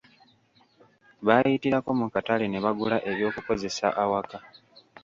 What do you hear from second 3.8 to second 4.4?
awaka.